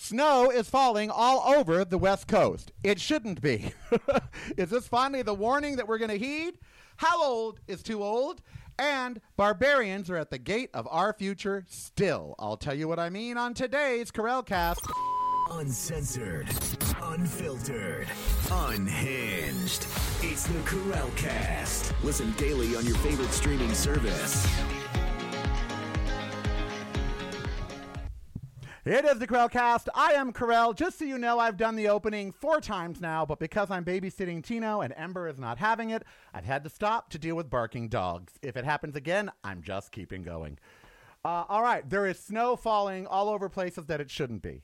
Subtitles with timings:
[0.00, 2.70] Snow is falling all over the West Coast.
[2.84, 3.72] It shouldn't be.
[4.56, 6.56] is this finally the warning that we're going to heed?
[6.96, 8.40] How old is too old?
[8.78, 12.36] And barbarians are at the gate of our future still.
[12.38, 14.86] I'll tell you what I mean on today's Cast.
[15.50, 16.48] Uncensored,
[17.02, 18.06] unfiltered,
[18.52, 19.84] unhinged.
[20.22, 21.92] It's the Cast.
[22.04, 24.46] Listen daily on your favorite streaming service.
[28.90, 29.90] It is the Cast.
[29.94, 30.72] I am Karel.
[30.72, 34.42] Just so you know, I've done the opening four times now, but because I'm babysitting
[34.42, 37.88] Tino and Ember is not having it, I've had to stop to deal with barking
[37.90, 38.32] dogs.
[38.40, 40.58] If it happens again, I'm just keeping going.
[41.22, 44.62] Uh, all right, there is snow falling all over places that it shouldn't be.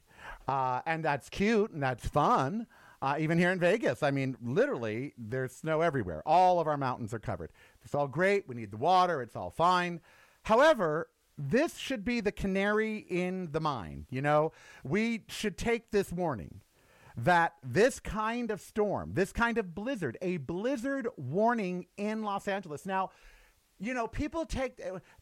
[0.49, 2.67] Uh, and that's cute and that's fun.
[3.03, 6.23] Uh, even here in Vegas, I mean, literally, there's snow everywhere.
[6.25, 7.53] All of our mountains are covered.
[7.85, 8.49] It's all great.
[8.49, 9.21] We need the water.
[9.21, 10.01] It's all fine.
[10.45, 14.07] However, this should be the canary in the mine.
[14.11, 14.53] You know,
[14.85, 16.61] we should take this warning
[17.17, 22.87] that this kind of storm, this kind of blizzard, a blizzard warning in Los Angeles.
[22.87, 23.11] Now,
[23.79, 24.81] you know, people take,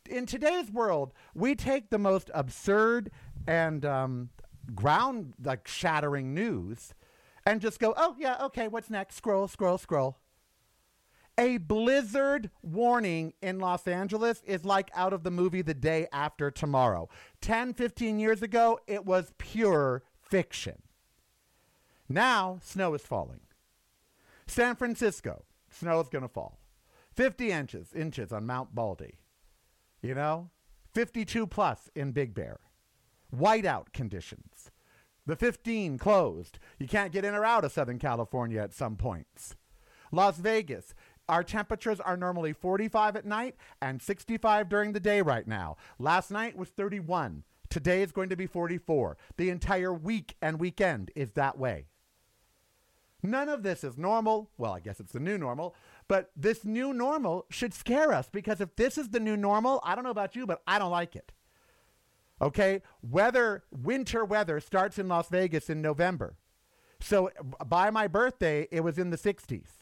[0.09, 3.11] in today's world, we take the most absurd
[3.47, 4.31] and um,
[4.75, 6.94] ground like shattering news
[7.44, 9.17] and just go, oh, yeah, okay, what's next?
[9.17, 10.19] Scroll, scroll, scroll.
[11.38, 16.50] A blizzard warning in Los Angeles is like out of the movie The Day After
[16.50, 17.08] Tomorrow.
[17.41, 20.83] 10, 15 years ago, it was pure fiction.
[22.08, 23.41] Now, snow is falling.
[24.47, 26.58] San Francisco, snow is going to fall.
[27.14, 29.19] 50 inches, inches on Mount Baldy.
[30.03, 30.50] You know,
[30.92, 32.60] 52 plus in Big Bear.
[33.34, 34.70] Whiteout conditions.
[35.25, 36.58] The 15 closed.
[36.78, 39.56] You can't get in or out of Southern California at some points.
[40.10, 40.94] Las Vegas,
[41.28, 45.77] our temperatures are normally 45 at night and 65 during the day right now.
[45.98, 47.45] Last night was 31.
[47.70, 49.17] Today is going to be 44.
[49.37, 51.87] The entire week and weekend is that way.
[53.23, 54.50] None of this is normal.
[54.59, 55.77] Well, I guess it's the new normal,
[56.09, 59.94] but this new normal should scare us because if this is the new normal, I
[59.94, 61.33] don't know about you, but I don't like it.
[62.41, 62.83] Okay?
[63.00, 66.34] Weather, winter weather starts in Las Vegas in November.
[67.00, 67.31] So
[67.66, 69.81] by my birthday, it was in the 60s.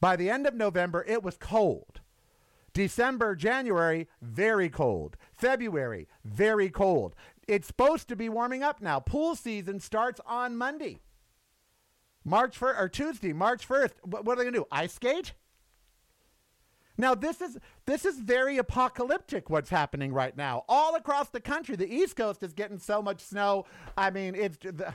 [0.00, 2.00] By the end of November, it was cold.
[2.72, 5.16] December, January, very cold.
[5.32, 7.14] February, very cold.
[7.48, 9.00] It's supposed to be warming up now.
[9.00, 11.00] Pool season starts on Monday.
[12.24, 13.92] March 1st or Tuesday, March 1st.
[14.04, 14.66] What, are they going to do?
[14.70, 15.32] Ice skate?
[17.00, 17.56] Now this is
[17.86, 20.64] this is very apocalyptic what's happening right now.
[20.68, 23.66] All across the country, the East Coast is getting so much snow.
[23.96, 24.92] I mean, it's the,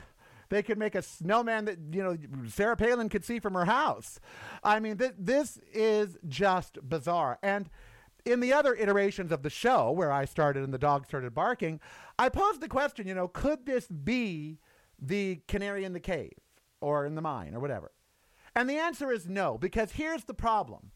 [0.54, 2.16] they could make a snowman that you know
[2.48, 4.20] Sarah Palin could see from her house.
[4.62, 7.38] I mean, th- this is just bizarre.
[7.42, 7.68] And
[8.24, 11.80] in the other iterations of the show, where I started and the dog started barking,
[12.18, 14.60] I posed the question: you know, could this be
[14.98, 16.38] the canary in the cave
[16.80, 17.92] or in the mine or whatever?
[18.54, 20.92] And the answer is no, because here's the problem.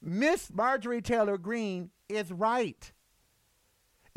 [0.00, 2.92] Miss Marjorie Taylor Greene is right.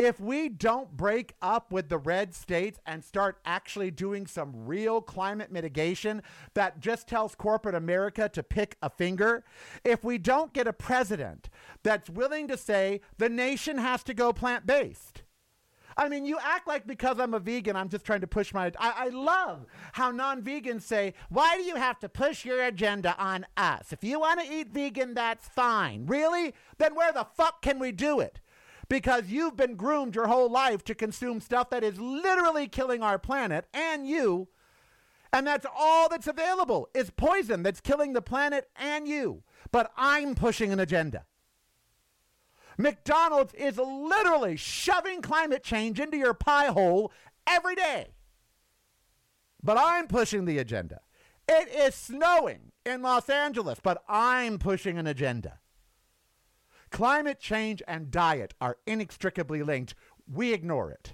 [0.01, 4.99] If we don't break up with the red states and start actually doing some real
[4.99, 6.23] climate mitigation
[6.55, 9.43] that just tells corporate America to pick a finger,
[9.83, 11.51] if we don't get a president
[11.83, 15.21] that's willing to say the nation has to go plant based,
[15.95, 18.71] I mean, you act like because I'm a vegan, I'm just trying to push my.
[18.79, 23.15] I, I, love how non vegans say, why do you have to push your agenda
[23.19, 23.93] on us?
[23.93, 26.07] If you want to eat vegan, that's fine.
[26.07, 26.55] Really?
[26.79, 28.39] Then where the fuck can we do it?
[28.91, 33.17] Because you've been groomed your whole life to consume stuff that is literally killing our
[33.17, 34.49] planet and you.
[35.31, 39.43] And that's all that's available is poison that's killing the planet and you.
[39.71, 41.23] But I'm pushing an agenda.
[42.77, 47.13] McDonald's is literally shoving climate change into your pie hole
[47.47, 48.09] every day.
[49.63, 50.99] But I'm pushing the agenda.
[51.47, 55.60] It is snowing in Los Angeles, but I'm pushing an agenda.
[56.91, 59.95] Climate change and diet are inextricably linked.
[60.31, 61.13] We ignore it.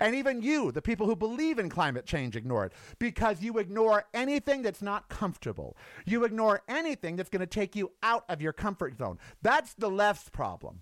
[0.00, 4.06] And even you, the people who believe in climate change, ignore it because you ignore
[4.12, 5.76] anything that's not comfortable.
[6.04, 9.18] You ignore anything that's going to take you out of your comfort zone.
[9.42, 10.80] That's the left's problem.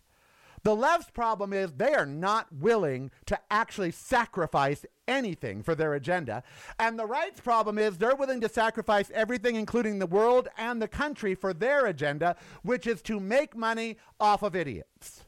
[0.64, 6.44] The left's problem is they are not willing to actually sacrifice anything for their agenda.
[6.78, 10.88] And the right's problem is they're willing to sacrifice everything, including the world and the
[10.88, 15.24] country, for their agenda, which is to make money off of idiots.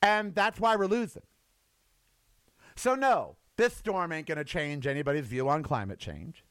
[0.00, 1.22] And that's why we're losing.
[2.76, 6.44] So, no, this storm ain't going to change anybody's view on climate change.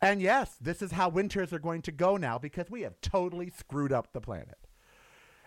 [0.00, 3.50] And yes, this is how winters are going to go now because we have totally
[3.50, 4.58] screwed up the planet.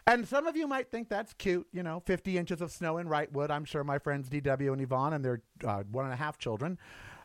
[0.08, 3.08] And some of you might think that's cute, you know, 50 inches of snow in
[3.08, 3.50] Wrightwood.
[3.50, 6.78] I'm sure my friends DW and Yvonne and their uh, one and a half children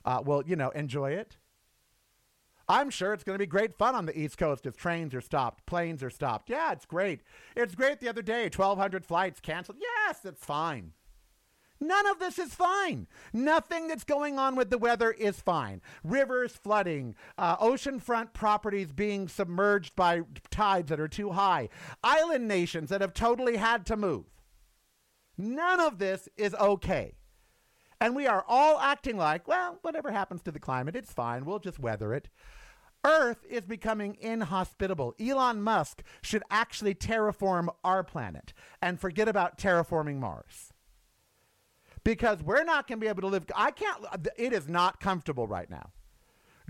[0.06, 1.36] uh, will, you know, enjoy it.
[2.68, 5.20] I'm sure it's going to be great fun on the East Coast if trains are
[5.20, 6.48] stopped, planes are stopped.
[6.48, 7.20] Yeah, it's great.
[7.56, 9.78] It's great the other day, 1,200 flights canceled.
[9.80, 10.92] Yes, it's fine.
[11.80, 13.06] None of this is fine.
[13.32, 15.80] Nothing that's going on with the weather is fine.
[16.04, 21.70] Rivers flooding, uh, oceanfront properties being submerged by tides that are too high,
[22.04, 24.26] island nations that have totally had to move.
[25.38, 27.14] None of this is okay.
[27.98, 31.46] And we are all acting like, well, whatever happens to the climate, it's fine.
[31.46, 32.28] We'll just weather it.
[33.04, 35.14] Earth is becoming inhospitable.
[35.18, 38.52] Elon Musk should actually terraform our planet
[38.82, 40.74] and forget about terraforming Mars
[42.04, 43.44] because we're not going to be able to live.
[43.54, 44.04] I can't,
[44.36, 45.90] it is not comfortable right now.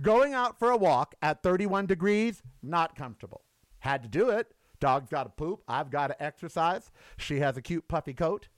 [0.00, 3.42] Going out for a walk at 31 degrees, not comfortable.
[3.80, 4.54] Had to do it.
[4.80, 5.62] Dog's got to poop.
[5.68, 6.90] I've got to exercise.
[7.18, 8.48] She has a cute puffy coat.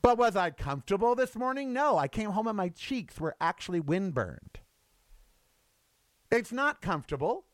[0.00, 1.72] But was I comfortable this morning?
[1.72, 1.98] No.
[1.98, 4.56] I came home and my cheeks were actually windburned.
[6.30, 7.46] It's not comfortable.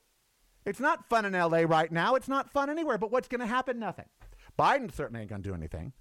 [0.65, 2.15] It's not fun in LA right now.
[2.15, 2.99] It's not fun anywhere.
[2.99, 3.79] But what's going to happen?
[3.79, 4.07] Nothing.
[4.59, 5.93] Biden certainly ain't going to do anything.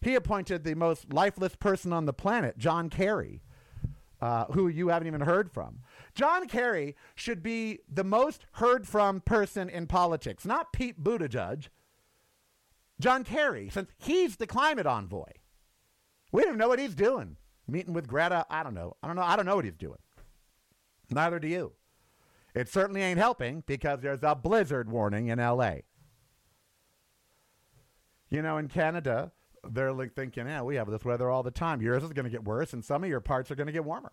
[0.00, 3.42] He appointed the most lifeless person on the planet, John Kerry,
[4.20, 5.80] uh, who you haven't even heard from.
[6.14, 11.68] John Kerry should be the most heard from person in politics, not Pete Buttigieg.
[13.00, 15.32] John Kerry, since he's the climate envoy.
[16.32, 17.36] We don't know what he's doing.
[17.66, 18.96] Meeting with Greta, I don't know.
[19.02, 19.22] I don't know.
[19.22, 19.98] I don't know what he's doing.
[21.10, 21.72] Neither do you.
[22.54, 25.76] It certainly ain't helping because there's a blizzard warning in LA.
[28.30, 29.32] You know, in Canada,
[29.70, 31.80] they're like thinking, yeah, we have this weather all the time.
[31.80, 33.84] Yours is going to get worse, and some of your parts are going to get
[33.84, 34.12] warmer.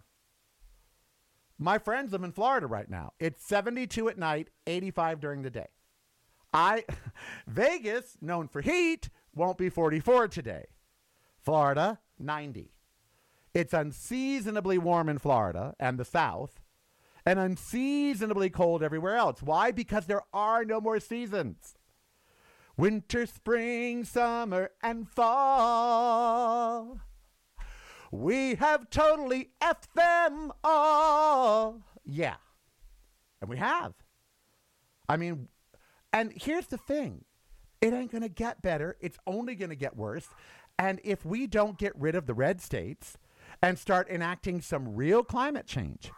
[1.58, 3.14] My friends live in Florida right now.
[3.20, 5.68] It's 72 at night, 85 during the day.
[6.54, 6.84] I
[7.48, 10.66] Vegas, known for heat, won't be 44 today.
[11.40, 12.72] Florida, 90.
[13.54, 16.60] It's unseasonably warm in Florida and the South,
[17.26, 19.42] and unseasonably cold everywhere else.
[19.42, 19.72] Why?
[19.72, 21.76] Because there are no more seasons.
[22.78, 27.00] Winter, spring, summer, and fall.
[28.12, 31.82] We have totally effed them all.
[32.04, 32.36] Yeah.
[33.42, 33.94] And we have.
[35.08, 35.48] I mean,
[36.12, 37.26] and here's the thing
[37.82, 38.98] it ain't going to get better.
[39.00, 40.28] It's only going to get worse.
[40.80, 43.18] And if we don't get rid of the red states
[43.62, 46.12] and start enacting some real climate change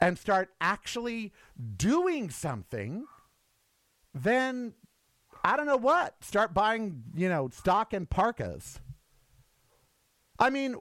[0.00, 1.32] and start actually
[1.76, 3.06] doing something,
[4.14, 4.74] then
[5.46, 6.16] I don't know what.
[6.24, 8.80] Start buying, you know, stock in parkas.
[10.40, 10.74] I mean,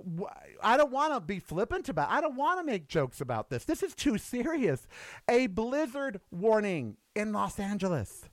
[0.61, 2.09] I don't want to be flippant about.
[2.09, 3.65] I don't want to make jokes about this.
[3.65, 4.87] This is too serious.
[5.29, 8.27] A blizzard warning in Los Angeles.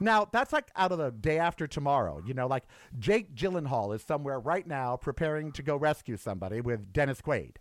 [0.00, 2.20] Now, that's like out of the day after tomorrow.
[2.26, 2.64] You know, like
[2.98, 7.52] Jake Gyllenhaal is somewhere right now preparing to go rescue somebody with Dennis Quaid.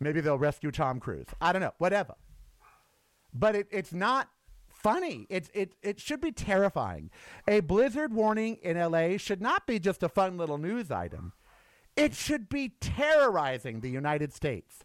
[0.00, 1.26] Maybe they'll rescue Tom Cruise.
[1.38, 1.74] I don't know.
[1.76, 2.14] Whatever.
[3.34, 4.30] But it, it's not
[4.84, 5.26] funny.
[5.30, 7.10] It's it it should be terrifying.
[7.48, 11.32] A blizzard warning in LA should not be just a fun little news item.
[11.96, 14.84] It should be terrorizing the United States.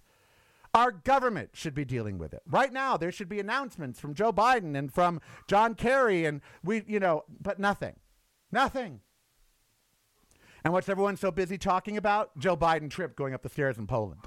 [0.74, 2.42] Our government should be dealing with it.
[2.48, 6.84] Right now there should be announcements from Joe Biden and from John Kerry and we
[6.88, 7.96] you know, but nothing.
[8.52, 9.02] Nothing.
[10.64, 12.38] And what's everyone so busy talking about?
[12.38, 14.22] Joe Biden trip going up the stairs in Poland.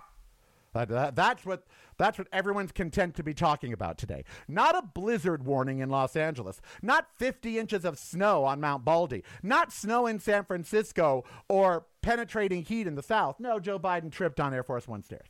[0.73, 1.64] That, that's what
[1.99, 4.25] that's what everyone's content to be talking about today.
[4.49, 9.23] Not a blizzard warning in Los Angeles, not 50 inches of snow on Mount Baldy,
[9.43, 13.38] not snow in San Francisco or penetrating heat in the South.
[13.38, 15.29] No, Joe Biden tripped on Air Force One stairs.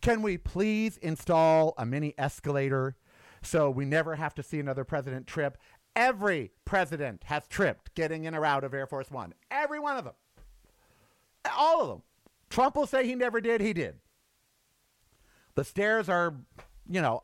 [0.00, 2.96] Can we please install a mini escalator
[3.42, 5.58] so we never have to see another president trip?
[5.96, 9.34] Every president has tripped getting in or out of Air Force One.
[9.50, 10.14] Every one of them.
[11.56, 12.02] All of them.
[12.48, 13.96] Trump will say he never did, he did.
[15.60, 16.36] The stairs are,
[16.88, 17.22] you know,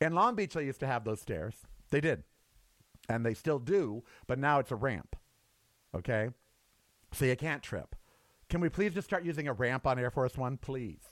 [0.00, 1.54] in Long Beach, they used to have those stairs.
[1.90, 2.24] They did.
[3.08, 5.14] And they still do, but now it's a ramp.
[5.94, 6.30] Okay?
[7.12, 7.94] So you can't trip.
[8.48, 10.56] Can we please just start using a ramp on Air Force One?
[10.56, 11.02] Please.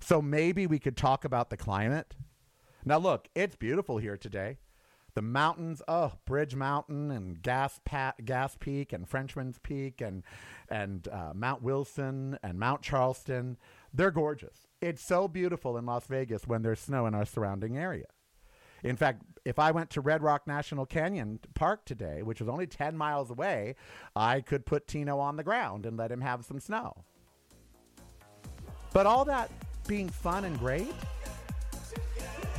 [0.00, 2.16] So maybe we could talk about the climate.
[2.84, 4.58] Now, look, it's beautiful here today.
[5.14, 7.78] The mountains, oh, Bridge Mountain and Gas,
[8.24, 10.24] Gass Peak and Frenchman's Peak and,
[10.68, 13.56] and uh, Mount Wilson and Mount Charleston,
[13.92, 14.66] they're gorgeous.
[14.80, 18.06] It's so beautiful in Las Vegas when there's snow in our surrounding area.
[18.82, 22.66] In fact, if I went to Red Rock National Canyon Park today, which is only
[22.66, 23.76] 10 miles away,
[24.16, 27.04] I could put Tino on the ground and let him have some snow.
[28.92, 29.50] But all that
[29.86, 30.92] being fun and great,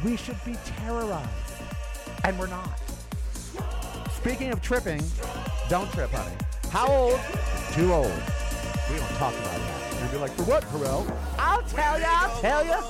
[0.04, 1.45] we should be terrorized.
[2.26, 2.80] And we're not.
[4.10, 5.00] Speaking of tripping,
[5.70, 6.36] don't trip, honey.
[6.72, 7.20] How old?
[7.74, 8.12] Too old.
[8.90, 10.02] We don't talk about that.
[10.02, 11.06] You'd be like, for what, Karel?
[11.38, 12.82] I'll tell ya, I'll tell ya.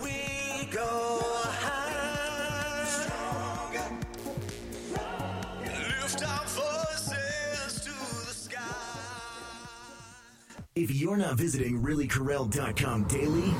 [0.00, 1.90] We go high.
[5.64, 8.60] Lift our voices to the sky.
[10.76, 13.52] If you're not visiting reallykarel.com daily,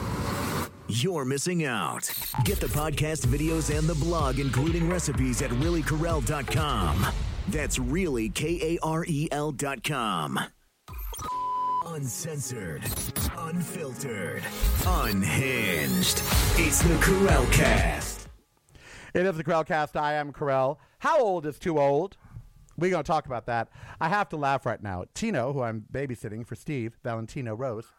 [0.89, 2.11] you're missing out.
[2.45, 7.07] Get the podcast videos and the blog, including recipes at reallykarel.com.
[7.49, 10.39] That's really K A R E L dot com.
[11.87, 12.83] Uncensored,
[13.37, 14.43] unfiltered,
[14.87, 16.23] unhinged.
[16.57, 18.29] It's the Karel Cast.
[19.15, 19.95] It is the Karelcast.
[19.95, 20.81] I am Karel.
[21.01, 22.17] How old is too old?
[22.79, 23.69] We're going to talk about that.
[24.01, 25.05] I have to laugh right now.
[25.13, 27.93] Tino, who I'm babysitting for Steve, Valentino Rose,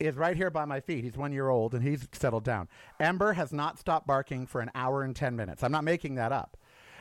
[0.00, 1.04] is right here by my feet.
[1.04, 2.68] He's one year old and he's settled down.
[3.00, 5.62] Ember has not stopped barking for an hour and 10 minutes.
[5.62, 6.56] I'm not making that up.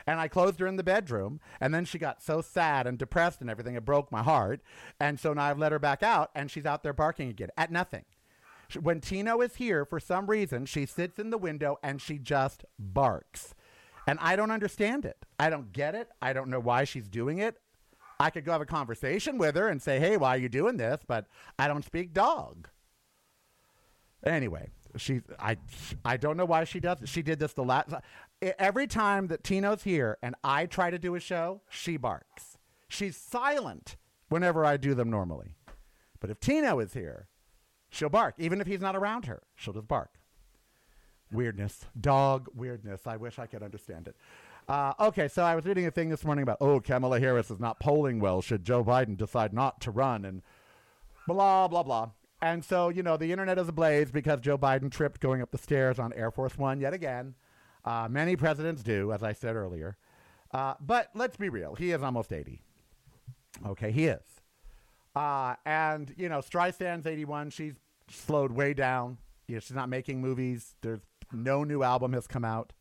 [0.07, 3.41] And I closed her in the bedroom, and then she got so sad and depressed
[3.41, 4.61] and everything, it broke my heart.
[5.01, 7.73] And so now I've let her back out, and she's out there barking again at
[7.73, 8.05] nothing.
[8.81, 12.63] When Tino is here, for some reason, she sits in the window and she just
[12.79, 13.53] barks.
[14.07, 15.17] And I don't understand it.
[15.37, 16.09] I don't get it.
[16.21, 17.57] I don't know why she's doing it.
[18.19, 20.77] I could go have a conversation with her and say, hey, why are you doing
[20.77, 21.01] this?
[21.05, 21.27] But
[21.59, 22.69] I don't speak dog.
[24.27, 25.57] Anyway, she I
[26.03, 26.99] I don't know why she does.
[27.05, 27.93] She did this the last
[28.41, 32.57] every time that Tino's here and I try to do a show, she barks.
[32.87, 33.95] She's silent
[34.29, 35.55] whenever I do them normally.
[36.19, 37.27] But if Tino is here,
[37.89, 38.35] she'll bark.
[38.37, 40.11] Even if he's not around her, she'll just bark.
[41.31, 41.85] Weirdness.
[41.99, 43.05] Dog weirdness.
[43.05, 44.15] I wish I could understand it.
[44.67, 47.59] Uh, okay, so I was reading a thing this morning about, oh, Kamala Harris is
[47.59, 48.41] not polling well.
[48.41, 50.25] Should Joe Biden decide not to run?
[50.25, 50.41] And
[51.25, 52.09] blah, blah, blah.
[52.41, 55.57] And so, you know, the internet is ablaze because Joe Biden tripped going up the
[55.57, 57.35] stairs on Air Force One yet again.
[57.83, 59.97] Uh, many presidents do, as I said earlier.
[60.51, 61.75] Uh, but let's be real.
[61.75, 62.61] He is almost 80.
[63.65, 64.23] Okay, he is.
[65.15, 67.49] Uh, and, you know, Streisand's 81.
[67.49, 67.73] She's
[68.09, 69.17] slowed way down.
[69.47, 70.75] You know, she's not making movies.
[70.81, 70.99] There's
[71.31, 72.73] no new album has come out.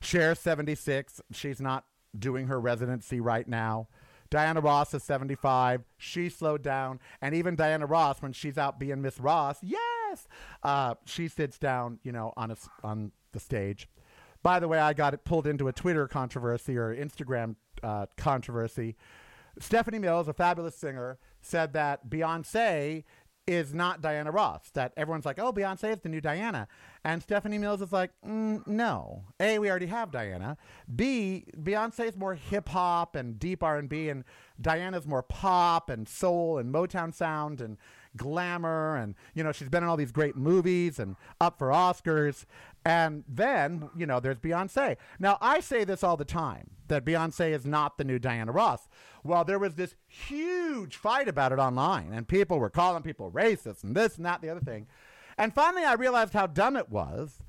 [0.00, 1.20] Cher's 76.
[1.32, 1.84] She's not
[2.18, 3.88] doing her residency right now.
[4.34, 5.84] Diana Ross is 75.
[5.96, 6.98] She slowed down.
[7.22, 10.26] And even Diana Ross, when she's out being Miss Ross, yes,
[10.64, 13.88] uh, she sits down, you know, on, a on the stage.
[14.42, 18.96] By the way, I got it pulled into a Twitter controversy or Instagram uh, controversy.
[19.60, 23.04] Stephanie Mills, a fabulous singer, said that Beyonce
[23.46, 24.70] is not Diana Ross.
[24.74, 26.66] That everyone's like, oh, Beyonce is the new Diana.
[27.04, 29.24] And Stephanie Mills is like, mm, no.
[29.40, 30.56] A, we already have Diana.
[30.94, 34.24] B, Beyonce is more hip hop and deep R&B, and
[34.60, 37.76] Diana's more pop and soul and Motown sound and
[38.16, 38.96] glamour.
[38.96, 42.46] And, you know, she's been in all these great movies and up for Oscars.
[42.84, 44.96] And then, you know, there's Beyonce.
[45.18, 48.88] Now, I say this all the time that Beyonce is not the new Diana Ross.
[49.22, 53.84] Well, there was this huge fight about it online, and people were calling people racist
[53.84, 54.86] and this and that, the other thing.
[55.38, 57.42] And finally, I realized how dumb it was.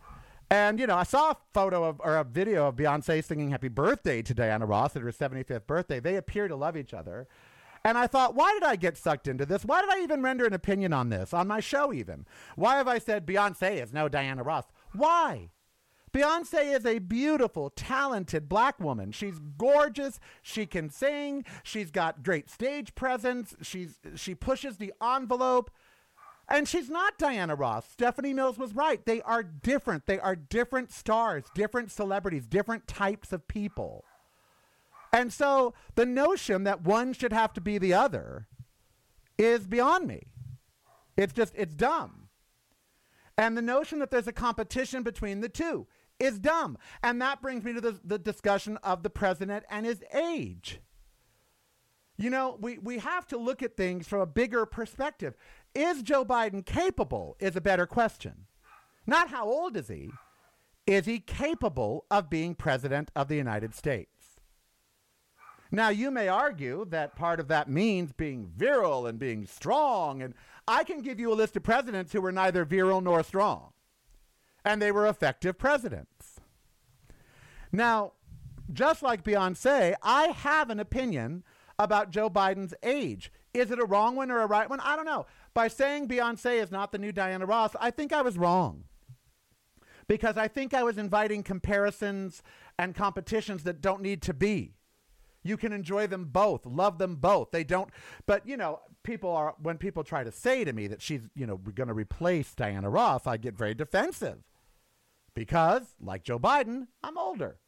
[0.50, 3.68] And, you know, I saw a photo of, or a video of Beyonce singing happy
[3.68, 6.00] birthday to Diana Ross at her 75th birthday.
[6.00, 7.27] They appear to love each other.
[7.84, 9.63] And I thought, why did I get sucked into this?
[9.63, 12.25] Why did I even render an opinion on this, on my show even?
[12.56, 14.65] Why have I said Beyonce is no Diana Ross?
[14.96, 15.50] Why?
[16.14, 19.12] Beyonce is a beautiful, talented black woman.
[19.12, 20.20] She's gorgeous.
[20.42, 21.44] She can sing.
[21.62, 23.54] She's got great stage presence.
[23.62, 25.70] She's she pushes the envelope.
[26.48, 27.90] And she's not Diana Ross.
[27.90, 29.04] Stephanie Mills was right.
[29.06, 30.06] They are different.
[30.06, 34.06] They are different stars, different celebrities, different types of people.
[35.12, 38.48] And so the notion that one should have to be the other
[39.38, 40.24] is beyond me.
[41.18, 42.25] It's just, it's dumb.
[43.38, 45.88] And the notion that there's a competition between the two
[46.20, 46.77] is dumb.
[47.04, 50.80] And that brings me to the, the discussion of the president and his age.
[52.18, 55.36] You know, we, we have to look at things from a bigger perspective.
[55.74, 57.36] Is Joe Biden capable?
[57.39, 58.46] Is a better question.
[59.06, 60.12] Not how old is he?
[60.88, 64.15] Is he capable of being president of the United States?
[65.75, 70.22] Now, you may argue that part of that means being virile and being strong.
[70.22, 70.34] And
[70.65, 73.74] I can give you a list of presidents who were neither virile nor strong,
[74.63, 76.39] and they were effective presidents.
[77.74, 78.13] Now,
[78.72, 81.44] just like Beyonce, I have an opinion
[81.77, 83.29] about Joe Biden's age.
[83.53, 84.79] Is it a wrong one or a right one?
[84.79, 85.25] I don't know.
[85.53, 88.86] By saying Beyonce is not the new Diana Ross, I think I was wrong.
[90.08, 92.41] Because I think I was inviting comparisons
[92.79, 94.75] and competitions that don't need to be.
[95.46, 97.52] You can enjoy them both, love them both.
[97.52, 97.92] They don't,
[98.25, 101.46] but you know, people are, when people try to say to me that she's, you
[101.46, 104.40] know, going to replace Diana Ross, I get very defensive.
[105.36, 107.60] Because, like Joe Biden, I'm older.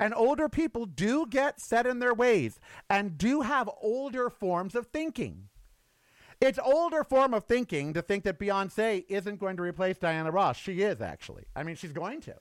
[0.00, 2.58] And older people do get set in their ways
[2.90, 5.44] and do have older forms of thinking.
[6.40, 10.56] It's older form of thinking to think that Beyonce isn't going to replace Diana Ross.
[10.56, 11.44] She is actually.
[11.54, 12.34] I mean, she's going to.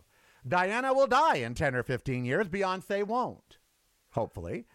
[0.48, 2.48] Diana will die in 10 or 15 years.
[2.48, 3.58] Beyonce won't,
[4.16, 4.66] hopefully.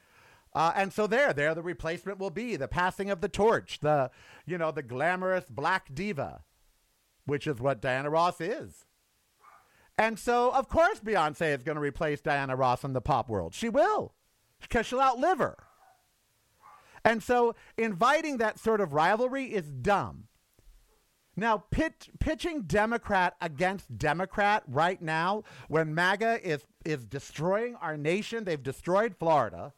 [0.54, 4.11] Uh, and so there, there the replacement will be the passing of the torch, the,
[4.47, 6.42] you know, the glamorous black diva,
[7.25, 8.87] which is what Diana Ross is.
[9.97, 13.54] And so, of course, Beyonce is going to replace Diana Ross in the pop world.
[13.54, 14.14] She will,
[14.61, 15.59] because she'll outlive her.
[17.04, 20.25] And so, inviting that sort of rivalry is dumb.
[21.37, 28.45] Now, pitch, pitching Democrat against Democrat right now, when MAGA is, is destroying our nation,
[28.45, 29.73] they've destroyed Florida.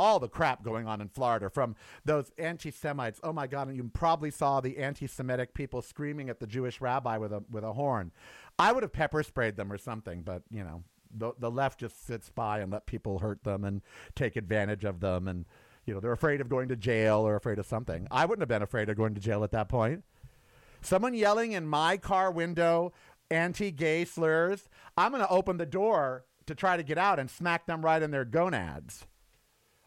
[0.00, 3.18] All the crap going on in Florida from those anti Semites.
[3.24, 6.80] Oh my God, and you probably saw the anti Semitic people screaming at the Jewish
[6.80, 8.12] rabbi with a, with a horn.
[8.60, 10.84] I would have pepper sprayed them or something, but, you know,
[11.16, 13.82] the, the left just sits by and let people hurt them and
[14.14, 15.26] take advantage of them.
[15.26, 15.46] And,
[15.84, 18.06] you know, they're afraid of going to jail or afraid of something.
[18.10, 20.04] I wouldn't have been afraid of going to jail at that point.
[20.80, 22.92] Someone yelling in my car window
[23.30, 27.30] anti gay slurs, I'm going to open the door to try to get out and
[27.30, 29.06] smack them right in their gonads.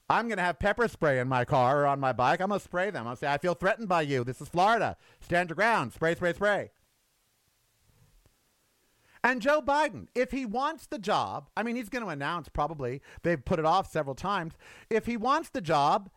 [0.10, 2.42] I'm going to have pepper spray in my car or on my bike.
[2.42, 3.08] I'm going to spray them.
[3.08, 4.26] I'll say, I feel threatened by you.
[4.26, 4.98] This is Florida.
[5.22, 5.94] Stand your ground.
[5.94, 6.72] Spray, spray, spray.
[9.24, 13.02] And Joe Biden, if he wants the job, I mean, he's going to announce probably,
[13.24, 14.54] they've put it off several times.
[14.90, 16.10] If he wants the job,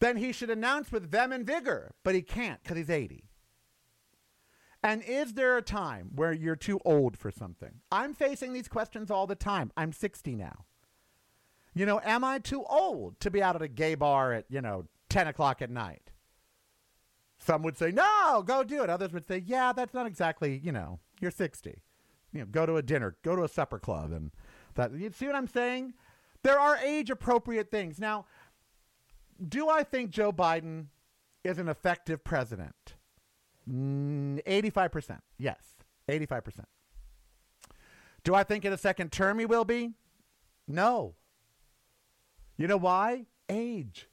[0.00, 3.29] then he should announce with vim and vigor, but he can't because he's 80.
[4.82, 7.80] And is there a time where you're too old for something?
[7.92, 9.70] I'm facing these questions all the time.
[9.76, 10.64] I'm 60 now.
[11.74, 14.60] You know, am I too old to be out at a gay bar at, you
[14.60, 16.10] know, 10 o'clock at night?
[17.38, 18.90] Some would say, no, go do it.
[18.90, 21.82] Others would say, yeah, that's not exactly, you know, you're 60.
[22.32, 24.12] You know, go to a dinner, go to a supper club.
[24.12, 24.30] And
[24.74, 25.94] that, you see what I'm saying?
[26.42, 27.98] There are age appropriate things.
[27.98, 28.26] Now,
[29.46, 30.86] do I think Joe Biden
[31.44, 32.94] is an effective president?
[33.70, 35.20] Mm, 85%.
[35.38, 35.60] Yes,
[36.08, 36.64] 85%.
[38.24, 39.92] Do I think in a second term he will be?
[40.66, 41.14] No.
[42.56, 43.26] You know why?
[43.48, 44.08] Age.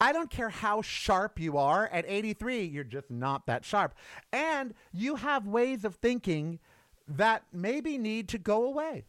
[0.00, 1.86] I don't care how sharp you are.
[1.92, 3.94] At 83, you're just not that sharp.
[4.32, 6.58] And you have ways of thinking
[7.06, 9.04] that maybe need to go away.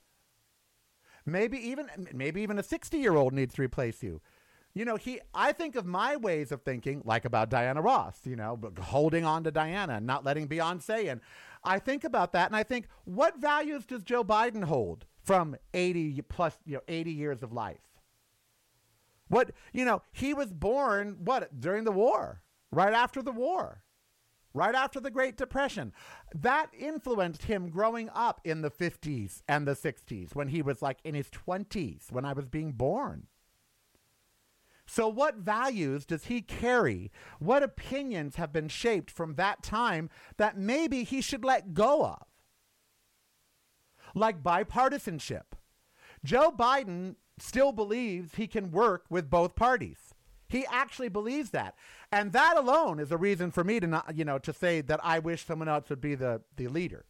[1.25, 4.21] Maybe even maybe even a 60-year-old needs to replace you.
[4.73, 8.35] You know, he I think of my ways of thinking like about Diana Ross, you
[8.35, 11.21] know, holding on to Diana and not letting Beyonce in.
[11.63, 16.21] I think about that and I think what values does Joe Biden hold from 80
[16.23, 17.77] plus, you know, 80 years of life?
[19.27, 23.83] What, you know, he was born what during the war, right after the war
[24.53, 25.93] right after the Great Depression.
[26.33, 30.99] That influenced him growing up in the 50s and the 60s when he was like
[31.03, 33.27] in his 20s, when I was being born.
[34.85, 37.11] So, what values does he carry?
[37.39, 42.23] What opinions have been shaped from that time that maybe he should let go of?
[44.13, 45.55] Like bipartisanship.
[46.23, 50.13] Joe Biden still believes he can work with both parties.
[50.47, 51.75] He actually believes that.
[52.11, 54.99] And that alone is a reason for me to not, you know, to say that
[55.03, 57.05] I wish someone else would be the, the leader.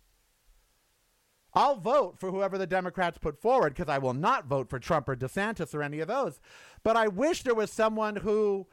[1.55, 5.07] I'll vote for whoever the Democrats put forward because I will not vote for Trump
[5.07, 6.39] or DeSantis or any of those.
[6.83, 8.67] But I wish there was someone who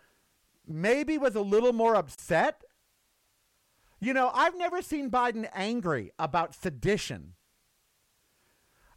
[0.66, 2.62] maybe was a little more upset.
[4.00, 7.34] You know, I've never seen Biden angry about sedition.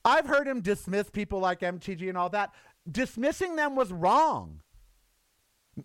[0.05, 2.53] I've heard him dismiss people like MTG and all that.
[2.89, 4.61] Dismissing them was wrong.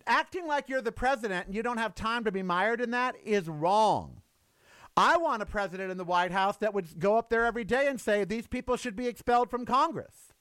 [0.05, 3.15] Acting like you're the president and you don't have time to be mired in that
[3.23, 4.21] is wrong.
[4.99, 7.87] I want a president in the White House that would go up there every day
[7.87, 10.33] and say these people should be expelled from Congress.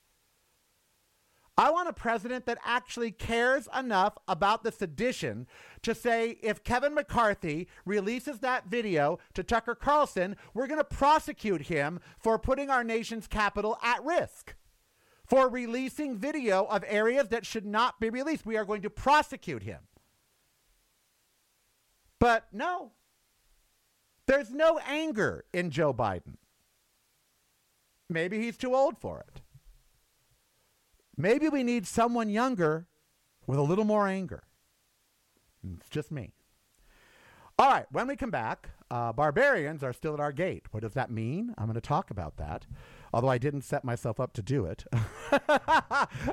[1.56, 5.46] I want a president that actually cares enough about the sedition
[5.82, 11.62] to say if Kevin McCarthy releases that video to Tucker Carlson, we're going to prosecute
[11.62, 14.56] him for putting our nation's capital at risk
[15.24, 18.44] for releasing video of areas that should not be released.
[18.44, 19.82] We are going to prosecute him.
[22.18, 22.90] But no,
[24.28, 26.36] there's no anger in Joe Biden.
[28.08, 29.42] Maybe he's too old for it.
[31.16, 32.86] Maybe we need someone younger
[33.46, 34.44] with a little more anger.
[35.76, 36.32] It's just me.
[37.58, 40.66] All right, when we come back, uh, barbarians are still at our gate.
[40.70, 41.52] What does that mean?
[41.58, 42.66] I'm going to talk about that
[43.12, 44.84] although I didn't set myself up to do it.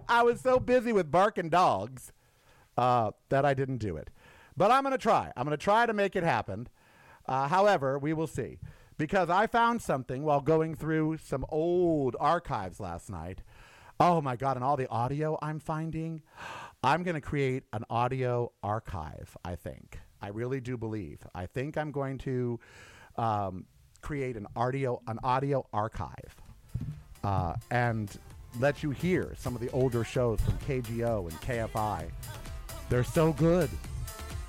[0.10, 2.12] I was so busy with barking dogs
[2.78, 4.10] uh, that I didn't do it.
[4.58, 5.32] But I'm going to try.
[5.36, 6.68] I'm going to try to make it happen.
[7.28, 8.60] Uh, however, we will see.
[8.98, 13.42] Because I found something while going through some old archives last night.
[14.00, 16.22] Oh my God, and all the audio I'm finding.
[16.84, 20.00] I'm going to create an audio archive, I think.
[20.22, 21.20] I really do believe.
[21.34, 22.60] I think I'm going to
[23.18, 23.66] um,
[24.02, 26.36] create an audio, an audio archive
[27.24, 28.18] uh, and
[28.60, 32.10] let you hear some of the older shows from KGO and KFI.
[32.90, 33.70] They're so good.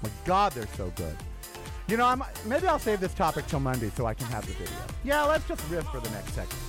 [0.02, 1.16] My God, they're so good.
[1.88, 4.52] You know, I'm, maybe I'll save this topic till Monday so I can have the
[4.54, 4.76] video.
[5.04, 6.60] Yeah, let's just riff for the next segment.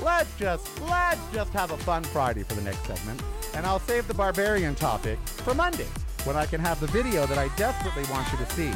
[0.00, 3.22] Let's just let's just have a fun Friday for the next segment,
[3.54, 5.86] and I'll save the barbarian topic for Monday
[6.24, 8.72] when I can have the video that I desperately want you to see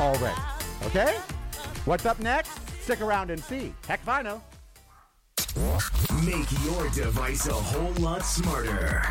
[0.00, 0.40] already.
[0.84, 1.16] Okay?
[1.84, 2.52] What's up next?
[2.80, 3.74] Stick around and see.
[3.86, 4.42] Heck if I know.
[6.24, 9.02] Make your device a whole lot smarter.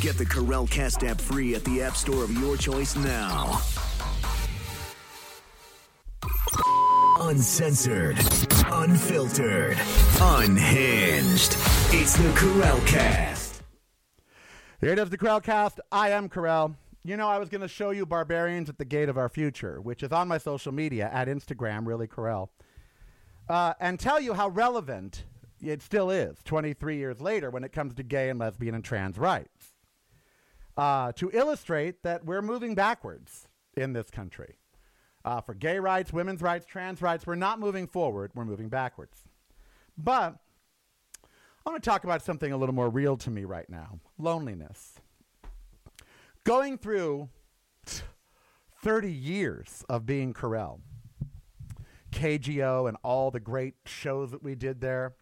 [0.00, 3.60] Get the Karel Cast app free at the App Store of your choice now.
[7.20, 8.16] Uncensored,
[8.66, 9.76] unfiltered,
[10.20, 11.56] unhinged.
[11.90, 13.62] It's the Karel Cast.
[14.80, 15.80] Here it is, the Karelcast.
[15.90, 16.76] I am Karel.
[17.02, 19.80] You know, I was going to show you Barbarians at the Gate of Our Future,
[19.80, 22.52] which is on my social media at Instagram, really Karel,
[23.48, 25.24] uh, and tell you how relevant
[25.60, 29.18] it still is 23 years later when it comes to gay and lesbian and trans
[29.18, 29.74] rights.
[30.76, 34.54] Uh, to illustrate that we're moving backwards in this country.
[35.28, 39.28] Uh, for gay rights, women's rights, trans rights, we're not moving forward, we're moving backwards.
[39.94, 40.36] But
[41.22, 44.94] I want to talk about something a little more real to me right now loneliness.
[46.44, 47.28] Going through
[48.82, 50.80] 30 years of being Karel,
[52.10, 55.14] KGO, and all the great shows that we did there.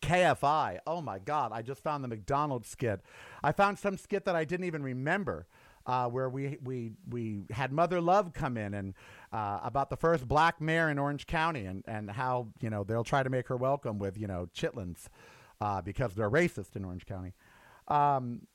[0.00, 3.02] KFI, oh my God, I just found the McDonald's skit.
[3.44, 5.48] I found some skit that I didn't even remember.
[5.84, 8.94] Uh, where we, we, we had Mother Love come in and
[9.32, 13.02] uh, about the first black mayor in Orange County and, and how you know they'll
[13.02, 15.08] try to make her welcome with you know chitlins
[15.60, 17.32] uh, because they're racist in Orange County.
[17.88, 18.46] Um,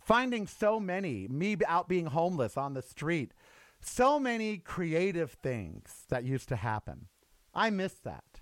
[0.00, 3.32] finding so many, me out being homeless on the street,
[3.80, 7.06] so many creative things that used to happen.
[7.54, 8.40] I miss that.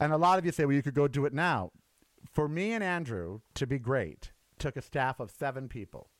[0.00, 1.72] And a lot of you say, well, you could go do it now.
[2.30, 6.10] For me and Andrew to be great, took a staff of seven people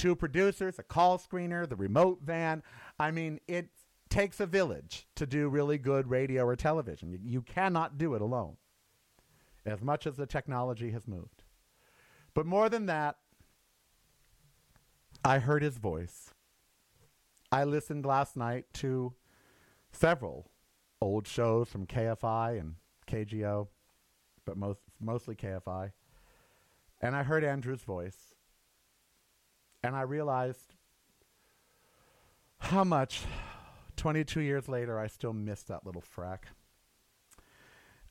[0.00, 2.62] two producers, a call screener, the remote van.
[2.98, 3.68] I mean, it
[4.08, 7.10] takes a village to do really good radio or television.
[7.10, 8.56] You, you cannot do it alone,
[9.66, 11.42] as much as the technology has moved.
[12.32, 13.16] But more than that,
[15.22, 16.32] I heard his voice.
[17.52, 19.12] I listened last night to
[19.92, 20.50] several
[21.02, 23.68] old shows from KFI and KGO,
[24.46, 25.92] but most mostly KFI.
[27.02, 28.29] And I heard Andrew's voice.
[29.82, 30.74] And I realized
[32.58, 33.22] how much
[33.96, 36.44] 22 years later I still miss that little frack.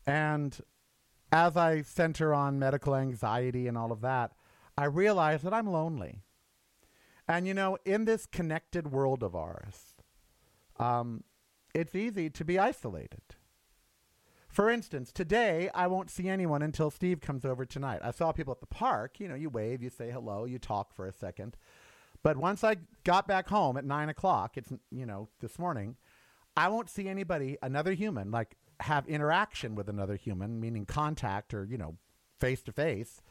[0.05, 0.59] And
[1.31, 4.31] as I center on medical anxiety and all of that,
[4.77, 6.23] I realize that I'm lonely.
[7.27, 9.97] And you know, in this connected world of ours,
[10.77, 11.23] um,
[11.75, 13.21] it's easy to be isolated.
[14.49, 17.99] For instance, today I won't see anyone until Steve comes over tonight.
[18.03, 19.19] I saw people at the park.
[19.19, 21.55] You know, you wave, you say hello, you talk for a second.
[22.23, 25.95] But once I got back home at nine o'clock, it's you know this morning,
[26.57, 31.63] I won't see anybody, another human, like have interaction with another human, meaning contact or
[31.63, 31.97] you know
[32.39, 33.21] face to face,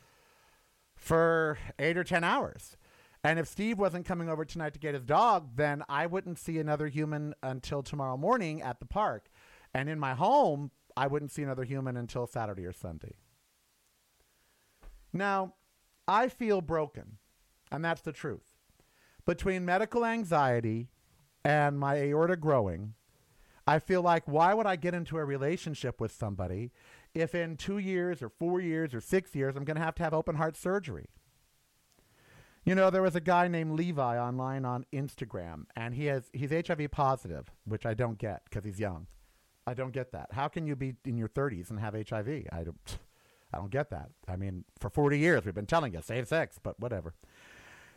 [0.95, 2.77] for eight or ten hours.
[3.25, 6.59] And if Steve wasn't coming over tonight to get his dog, then I wouldn't see
[6.59, 9.29] another human until tomorrow morning at the park.
[9.75, 13.15] And in my home, I wouldn't see another human until Saturday or Sunday.
[15.13, 15.55] Now,
[16.09, 17.19] I feel broken,
[17.71, 18.57] and that's the truth.
[19.25, 20.89] Between medical anxiety
[21.45, 22.95] and my aorta growing,
[23.65, 26.73] I feel like why would I get into a relationship with somebody
[27.15, 30.03] if in two years or four years or six years I'm going to have to
[30.03, 31.07] have open heart surgery?
[32.65, 36.51] You know, there was a guy named Levi online on Instagram, and he has he's
[36.51, 39.07] HIV positive, which I don't get because he's young.
[39.69, 40.29] I don't get that.
[40.33, 42.47] How can you be in your 30s and have HIV?
[42.51, 42.99] I don't.
[43.53, 44.11] I don't get that.
[44.27, 47.15] I mean, for 40 years we've been telling you save sex, but whatever.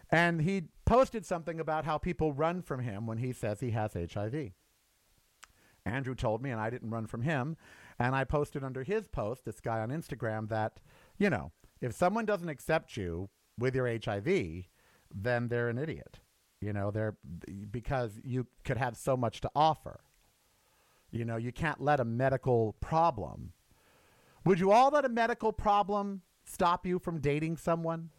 [0.09, 3.93] And he posted something about how people run from him when he says he has
[3.93, 4.51] HIV.
[5.85, 7.57] Andrew told me, and I didn't run from him.
[7.99, 10.79] And I posted under his post, this guy on Instagram, that,
[11.17, 14.65] you know, if someone doesn't accept you with your HIV,
[15.13, 16.19] then they're an idiot.
[16.59, 17.17] You know, they're
[17.71, 20.01] because you could have so much to offer.
[21.11, 23.51] You know, you can't let a medical problem.
[24.45, 28.09] Would you all let a medical problem stop you from dating someone?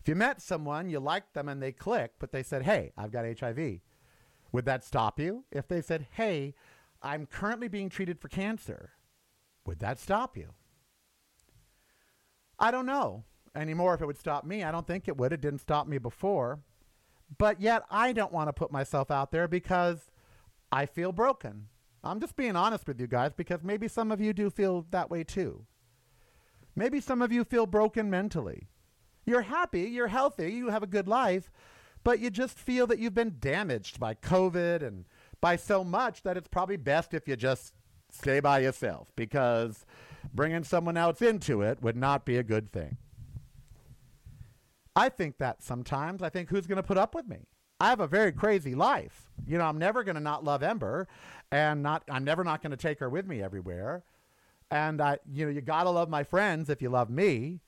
[0.00, 3.12] If you met someone, you liked them and they click, but they said, "Hey, I've
[3.12, 3.82] got HIV."
[4.50, 5.44] Would that stop you?
[5.52, 6.54] If they said, "Hey,
[7.02, 8.92] I'm currently being treated for cancer."
[9.66, 10.54] Would that stop you?
[12.58, 14.64] I don't know anymore if it would stop me.
[14.64, 15.32] I don't think it would.
[15.32, 16.60] It didn't stop me before.
[17.36, 20.10] But yet, I don't want to put myself out there because
[20.72, 21.68] I feel broken.
[22.02, 25.10] I'm just being honest with you guys because maybe some of you do feel that
[25.10, 25.66] way too.
[26.74, 28.68] Maybe some of you feel broken mentally.
[29.26, 31.50] You're happy, you're healthy, you have a good life,
[32.02, 35.04] but you just feel that you've been damaged by COVID and
[35.40, 37.74] by so much that it's probably best if you just
[38.10, 39.84] stay by yourself because
[40.34, 42.96] bringing someone else into it would not be a good thing.
[44.96, 46.22] I think that sometimes.
[46.22, 47.46] I think who's going to put up with me?
[47.80, 49.30] I have a very crazy life.
[49.46, 51.08] You know, I'm never going to not love Ember
[51.50, 54.04] and not I'm never not going to take her with me everywhere.
[54.70, 57.60] And I you know, you got to love my friends if you love me.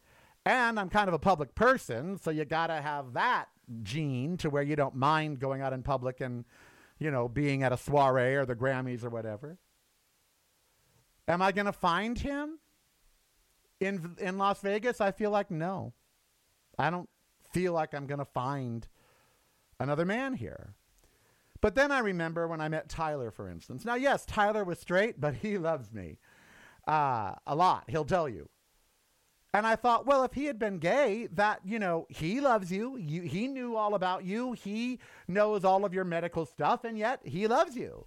[0.45, 3.47] And I'm kind of a public person, so you got to have that
[3.85, 6.45] gene to where you don't mind going out in public and
[7.03, 9.59] you know, being at a soiree or the Grammys or whatever.
[11.27, 12.59] Am I going to find him
[13.81, 15.01] in in Las Vegas?
[15.01, 15.95] I feel like no.
[16.79, 17.09] I don't
[17.53, 18.87] feel like I'm going to find
[19.79, 20.75] another man here.
[21.61, 23.85] But then I remember when I met Tyler, for instance.
[23.85, 26.19] Now, yes, Tyler was straight, but he loves me
[26.87, 27.85] uh, a lot.
[27.89, 28.49] He'll tell you.
[29.55, 32.97] And I thought, well, if he had been gay, that, you know, he loves you.
[32.97, 33.23] you.
[33.23, 34.53] He knew all about you.
[34.53, 38.07] He knows all of your medical stuff, and yet he loves you.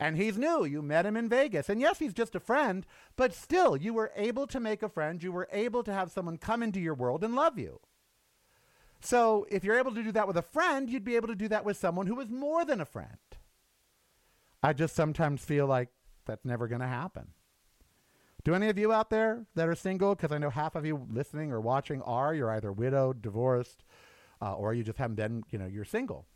[0.00, 0.64] And he's new.
[0.64, 1.68] You met him in Vegas.
[1.68, 5.20] And yes, he's just a friend, but still, you were able to make a friend.
[5.20, 7.80] You were able to have someone come into your world and love you.
[9.00, 11.48] So if you're able to do that with a friend, you'd be able to do
[11.48, 13.18] that with someone who is more than a friend.
[14.62, 15.88] I just sometimes feel like
[16.26, 17.28] that's never going to happen.
[18.44, 21.06] Do any of you out there that are single, because I know half of you
[21.10, 23.84] listening or watching are, you're either widowed, divorced,
[24.40, 26.26] uh, or you just haven't been, you know, you're single.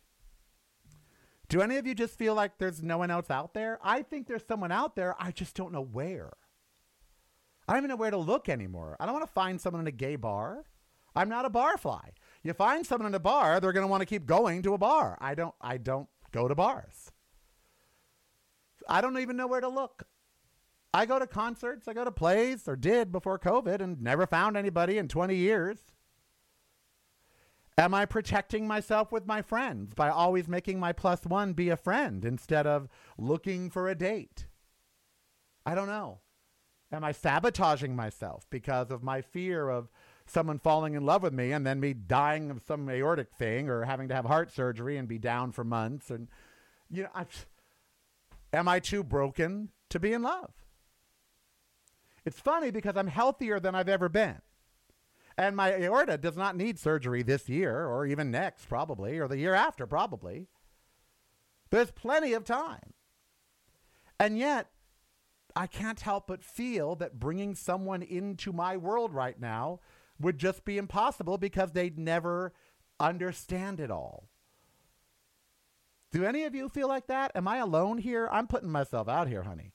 [1.48, 3.78] Do any of you just feel like there's no one else out there?
[3.82, 5.14] I think there's someone out there.
[5.18, 6.32] I just don't know where.
[7.68, 8.96] I don't even know where to look anymore.
[8.98, 10.64] I don't want to find someone in a gay bar.
[11.14, 12.10] I'm not a barfly.
[12.42, 14.78] You find someone in a bar, they're going to want to keep going to a
[14.78, 15.16] bar.
[15.20, 17.12] I don't I don't go to bars.
[18.88, 20.04] I don't even know where to look.
[20.94, 24.56] I go to concerts, I go to plays or did before COVID and never found
[24.56, 25.78] anybody in 20 years.
[27.78, 31.76] Am I protecting myself with my friends by always making my plus one be a
[31.76, 34.46] friend instead of looking for a date?
[35.64, 36.20] I don't know.
[36.92, 39.90] Am I sabotaging myself because of my fear of
[40.32, 43.84] someone falling in love with me and then me dying of some aortic thing or
[43.84, 46.28] having to have heart surgery and be down for months and
[46.90, 47.26] you know I,
[48.52, 50.52] am I too broken to be in love?
[52.24, 54.40] It's funny because I'm healthier than I've ever been.
[55.36, 59.38] And my aorta does not need surgery this year or even next probably or the
[59.38, 60.46] year after probably.
[61.70, 62.92] There's plenty of time.
[64.20, 64.68] And yet
[65.56, 69.80] I can't help but feel that bringing someone into my world right now
[70.22, 72.52] would just be impossible because they'd never
[72.98, 74.28] understand it all.
[76.10, 77.32] Do any of you feel like that?
[77.34, 78.28] Am I alone here?
[78.30, 79.72] I'm putting myself out here, honey.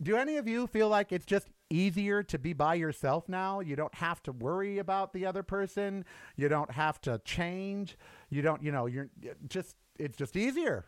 [0.00, 3.60] Do any of you feel like it's just easier to be by yourself now?
[3.60, 6.04] You don't have to worry about the other person.
[6.36, 7.96] You don't have to change.
[8.28, 9.10] You don't, you know, you're
[9.48, 10.86] just, it's just easier.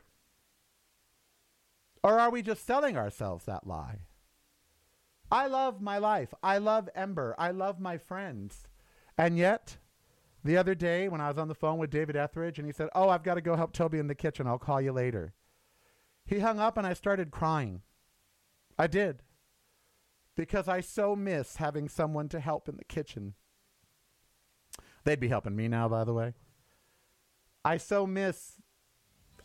[2.03, 4.01] Or are we just selling ourselves that lie?
[5.35, 6.33] I love my life.
[6.45, 7.35] I love Ember.
[7.37, 8.69] I love my friends.
[9.19, 9.79] And yet,
[10.45, 12.89] the other day when I was on the phone with David Etheridge and he said,
[12.95, 14.47] Oh, I've got to go help Toby in the kitchen.
[14.47, 15.35] I'll call you later.
[16.25, 17.83] He hung up and I started crying.
[18.79, 19.25] I did.
[20.37, 23.35] Because I so miss having someone to help in the kitchen.
[25.03, 26.35] They'd be helping me now, by the way.
[27.65, 28.53] I so miss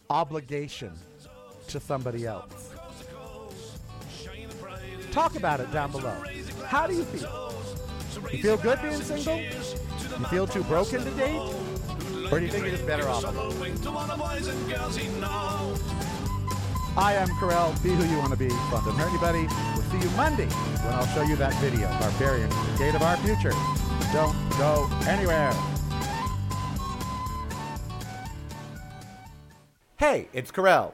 [0.08, 0.94] obligation
[1.70, 2.76] to somebody else.
[5.12, 6.16] Talk about it down below.
[6.66, 7.54] How do you feel?
[8.32, 9.40] You feel good being single?
[9.40, 11.40] You feel too broken to date?
[12.32, 13.26] Or do you think you're just better off?
[16.98, 17.74] I am Karel.
[17.82, 18.50] Be who you want to be.
[18.50, 19.48] Fun doesn't hurt anybody.
[19.76, 23.18] We'll see you Monday when I'll show you that video, Barbarian, the Gate of Our
[23.18, 23.54] Future.
[24.14, 25.54] Don't go anywhere.
[29.98, 30.94] Hey, it's Karel.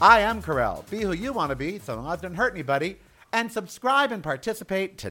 [0.00, 0.84] I am Karel.
[0.90, 2.98] Be who you want to be so long as it doesn't hurt anybody.
[3.32, 5.06] And subscribe and participate today.